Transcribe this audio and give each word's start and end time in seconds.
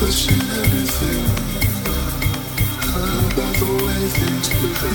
question 0.00 0.40
everything 0.40 1.24
about 2.88 3.54
the 3.60 3.68
way 3.84 4.00
things 4.18 4.48
could 4.48 4.74
be. 4.80 4.94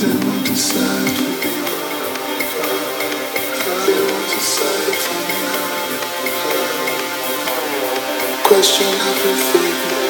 They 0.00 0.14
won't 0.24 0.44
decide. 0.46 1.16
They 3.86 4.00
won't 4.08 4.28
decide 4.34 4.96
for 5.04 5.20
me. 5.28 5.40
Question 8.48 8.92
everything. 9.10 10.03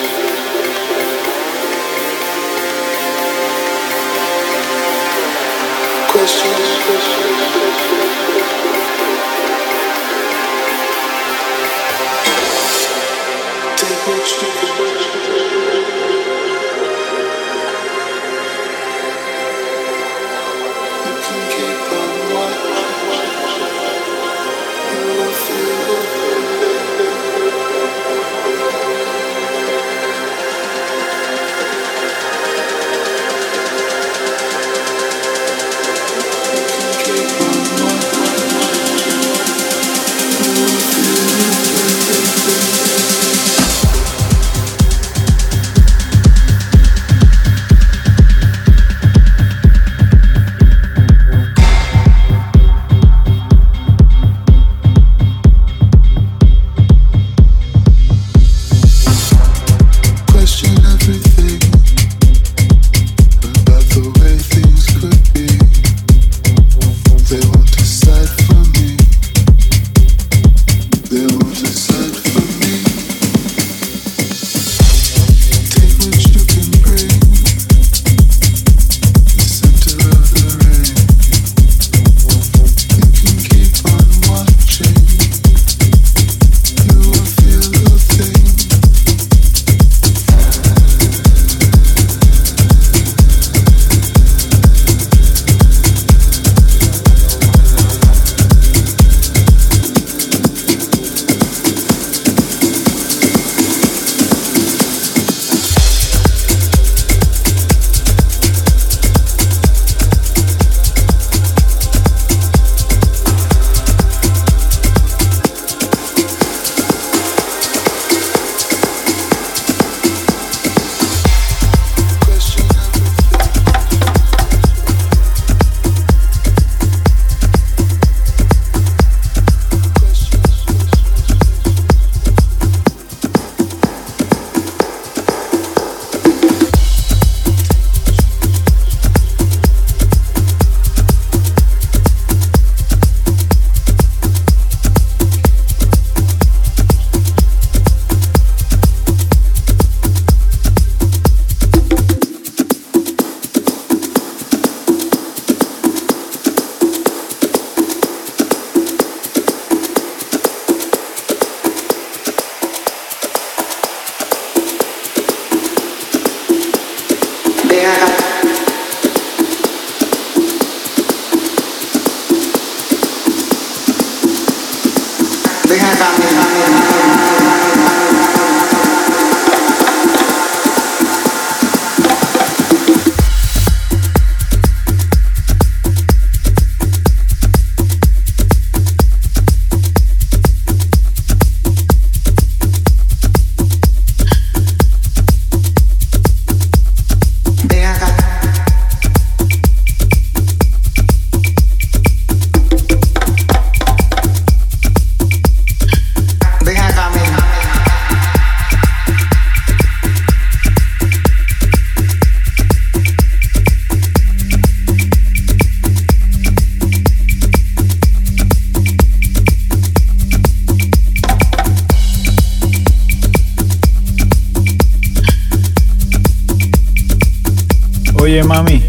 Oye, 228.25 228.43
mami. 228.43 228.81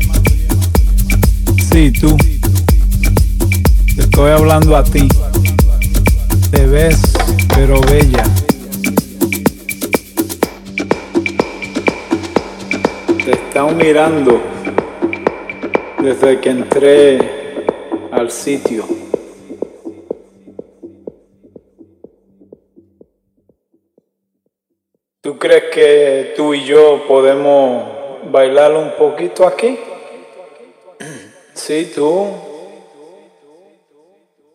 Sí, 1.69 1.91
tú. 1.91 2.15
Te 3.93 4.03
estoy 4.03 4.31
hablando 4.31 4.77
a 4.77 4.81
ti. 4.81 5.09
Te 6.51 6.65
ves, 6.65 7.01
pero 7.53 7.81
bella. 7.81 8.23
Te 13.25 13.31
están 13.31 13.75
mirando 13.75 14.41
desde 16.01 16.39
que 16.39 16.49
entré 16.51 17.65
al 18.13 18.31
sitio. 18.31 18.85
¿Tú 25.19 25.37
crees 25.37 25.63
que 25.73 26.33
tú 26.37 26.53
y 26.53 26.63
yo 26.63 27.03
podemos 27.05 27.94
bailar 28.31 28.75
un 28.75 28.91
poquito 28.91 29.45
aquí? 29.47 29.79
Sí, 31.53 31.91
tú. 31.95 32.27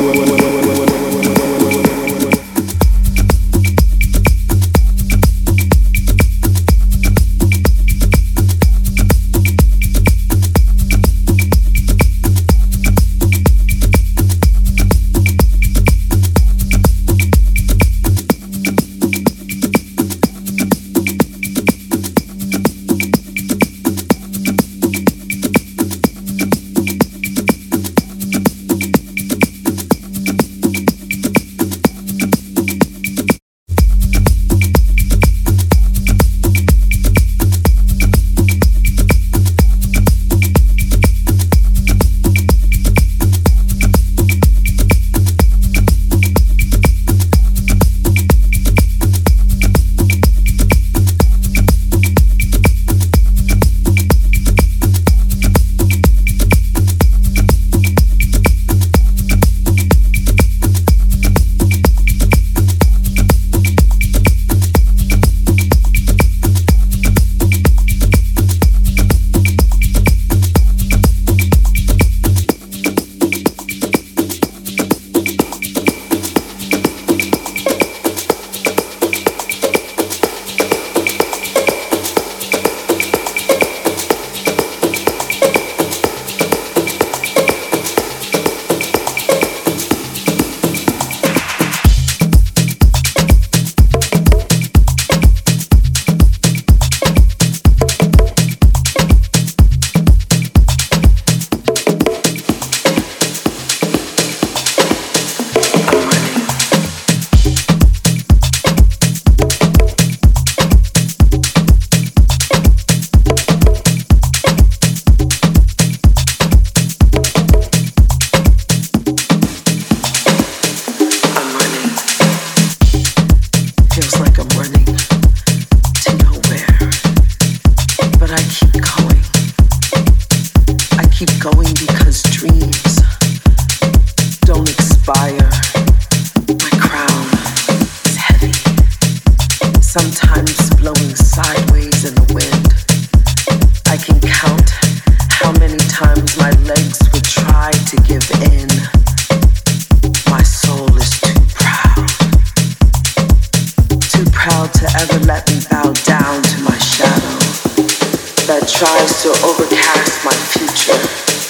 tries 158.83 159.23
to 159.23 159.29
overcast 159.47 160.25
my 160.25 160.33
future. 160.33 161.42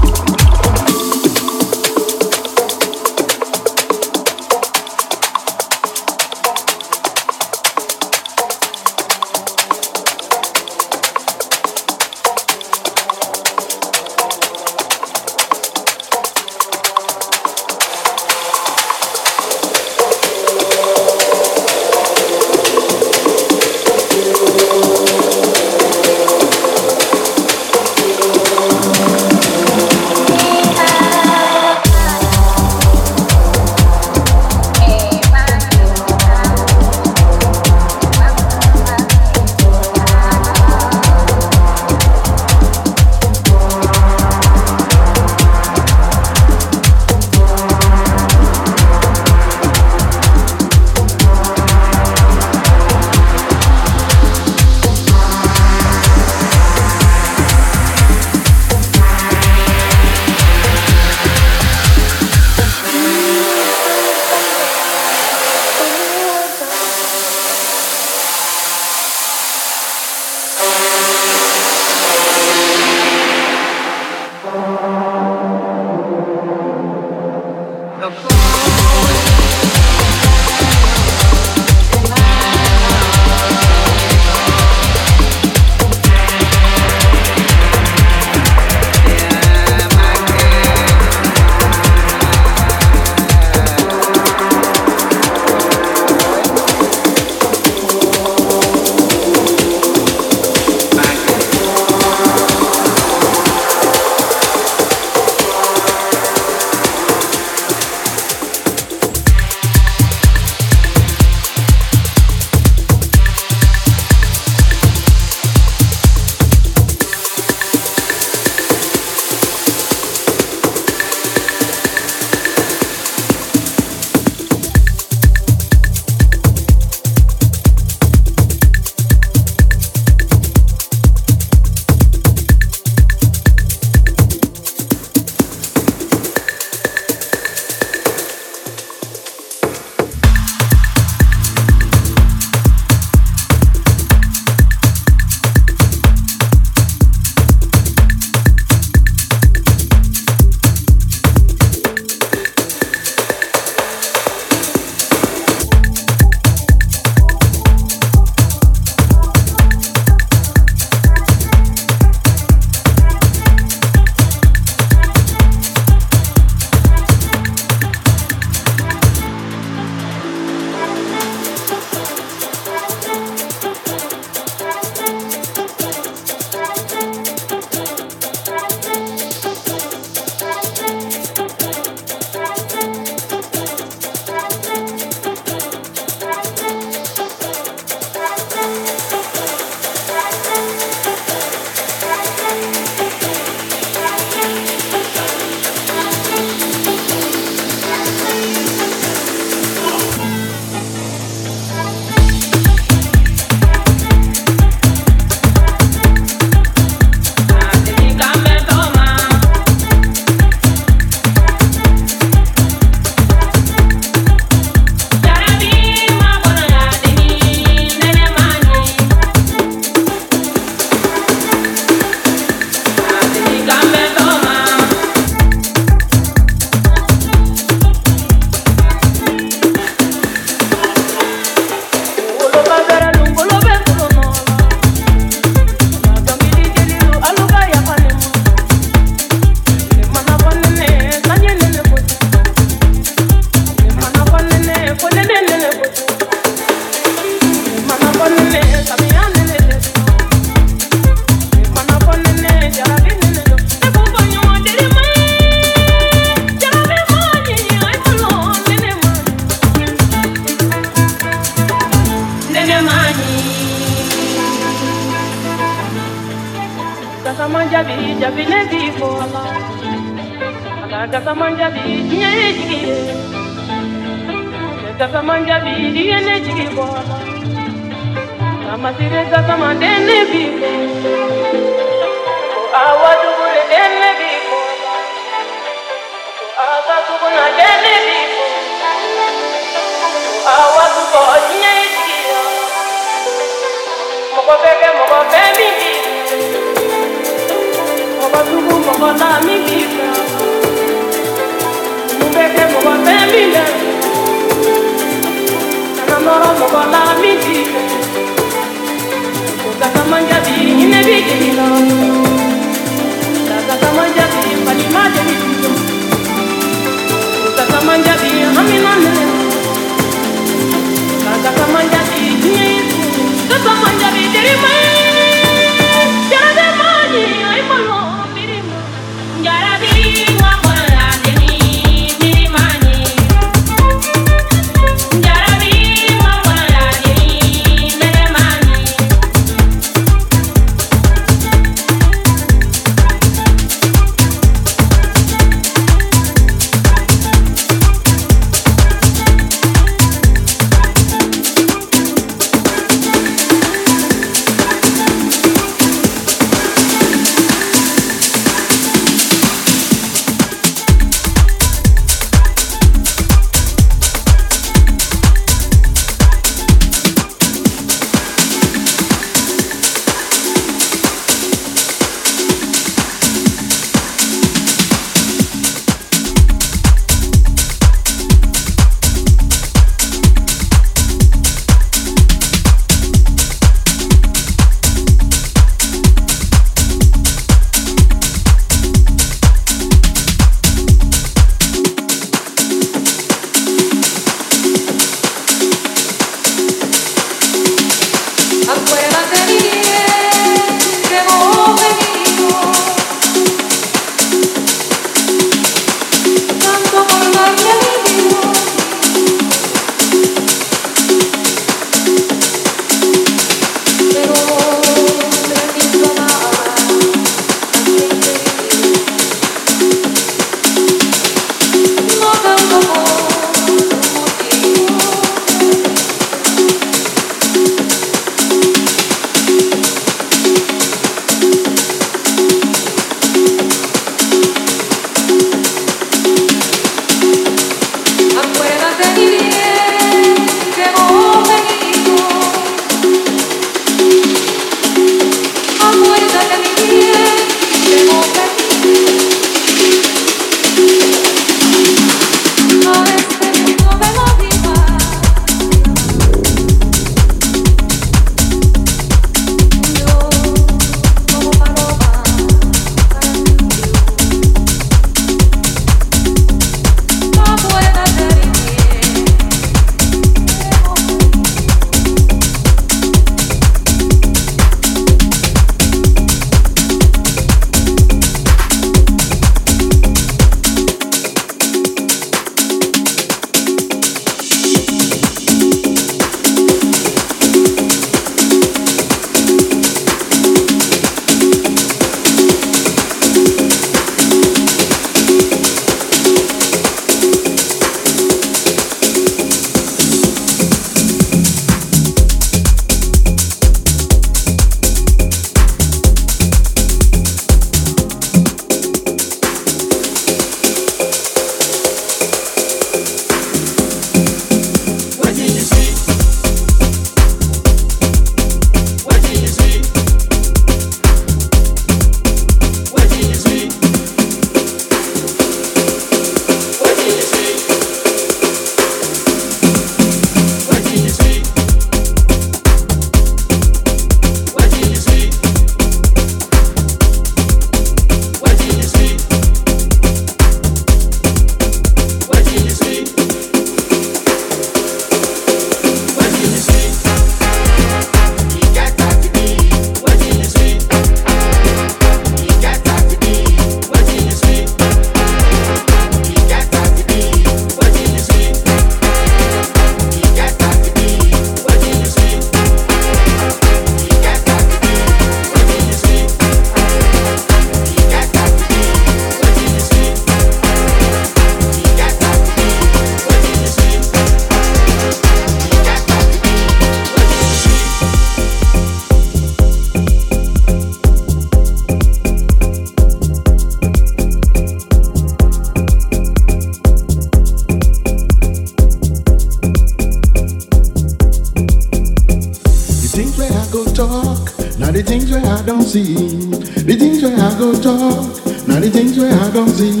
Now 598.66 598.80
the 598.80 598.90
things 598.90 599.18
where 599.18 599.32
I 599.32 599.50
don't 599.50 599.68
see, 599.68 600.00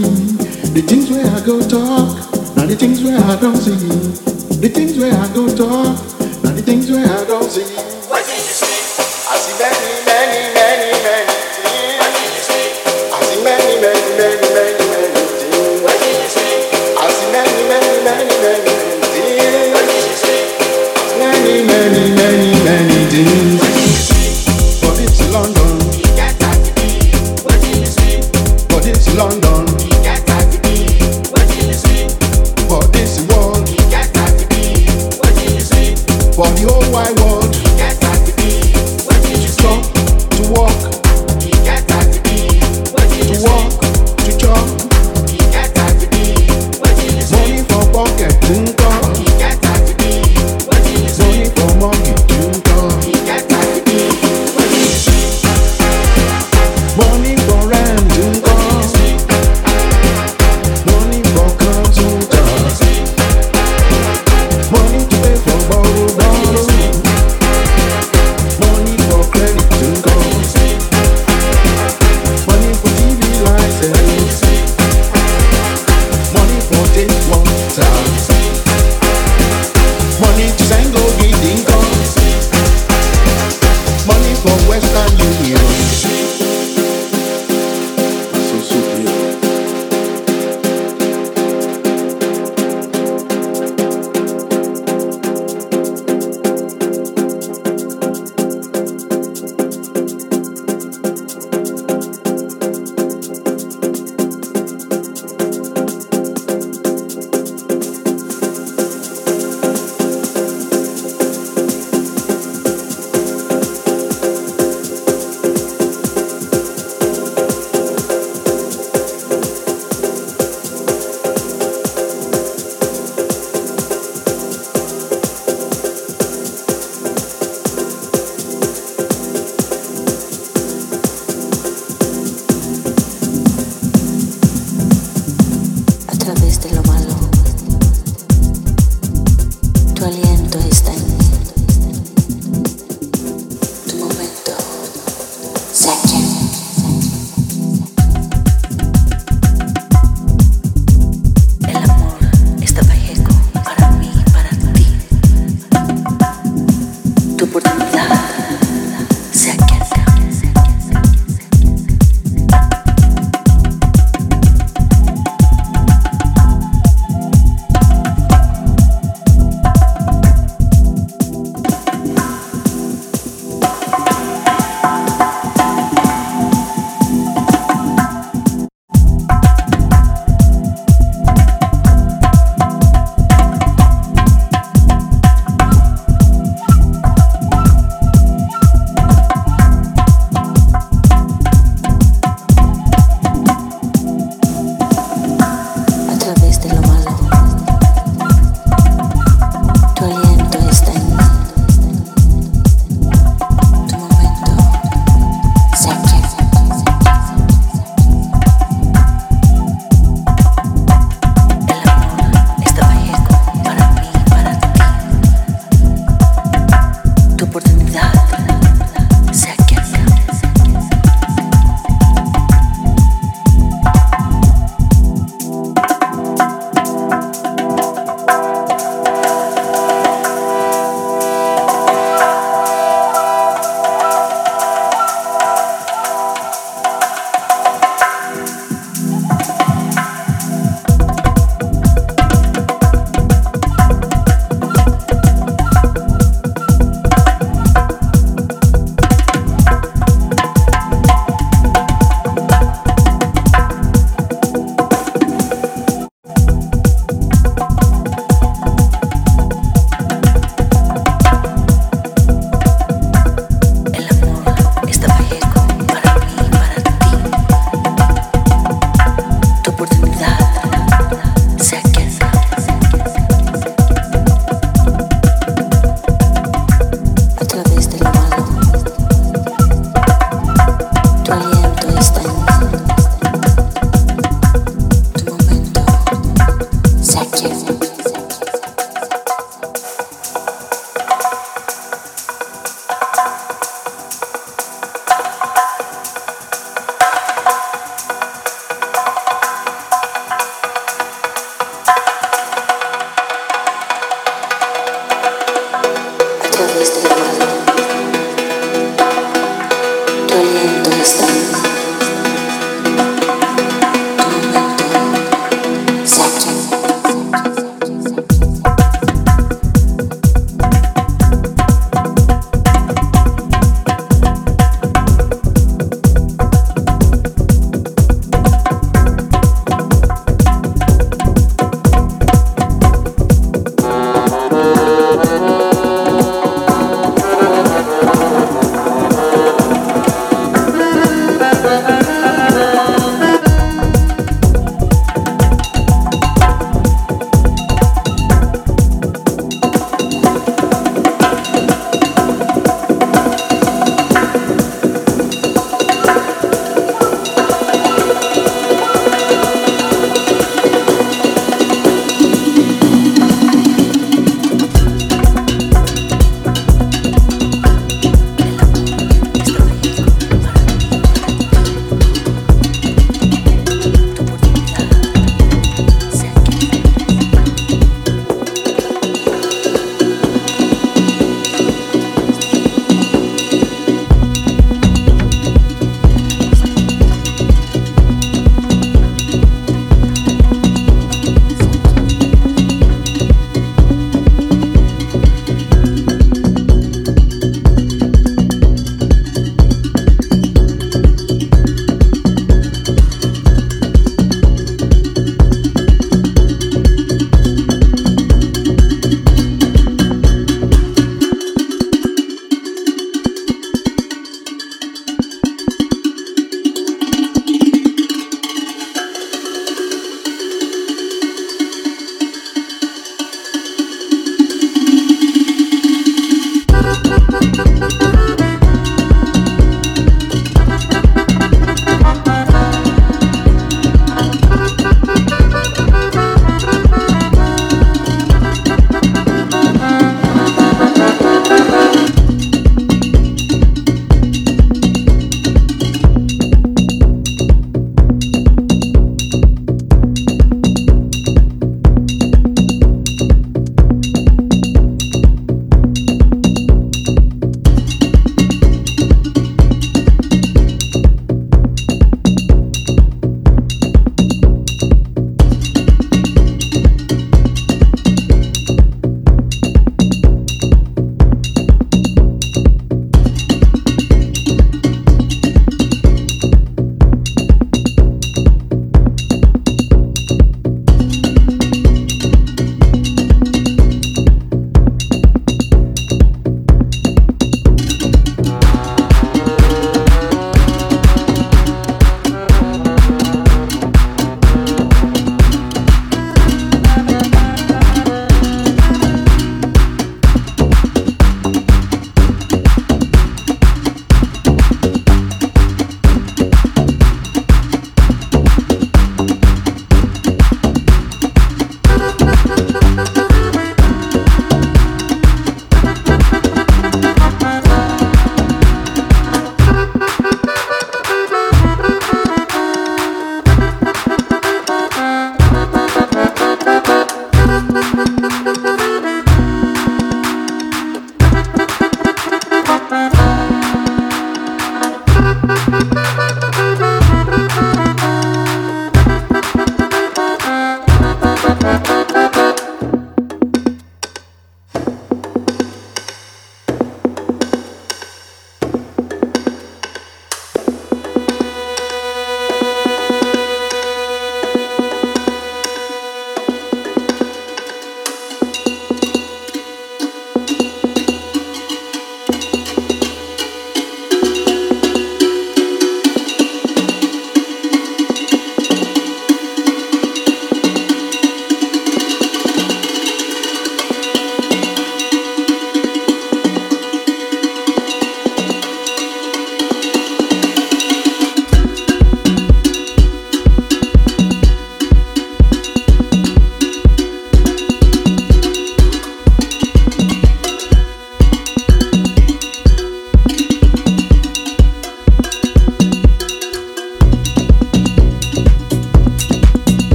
the 0.72 0.82
things 0.82 1.10
where 1.10 1.26
I 1.26 1.40
go 1.44 1.60
talk. 1.60 2.16
Now 2.56 2.66
the 2.66 2.76
things 2.76 3.02
where 3.04 3.18
I 3.18 3.36
don't 3.40 3.56
see, 3.56 3.76
the 4.58 4.68
things 4.68 4.98
where 4.98 5.12
I 5.12 5.28
go 5.34 5.46
talk. 5.48 5.98
Now 6.42 6.52
the 6.52 6.62
things 6.62 6.90
where 6.90 7.04
I 7.04 7.24
don't 7.26 7.50
see. 7.50 7.64
What 8.08 8.24
did 8.24 8.36
you 8.36 8.54
see? 8.56 9.02
I 9.28 9.36
see 9.36 9.58
many, 9.60 10.06
many. 10.06 10.53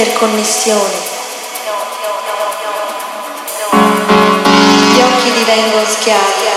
Interconnessione. 0.00 0.94
Gli 4.94 5.00
occhi 5.00 5.30
divengono 5.32 5.84
schiavi, 5.84 6.49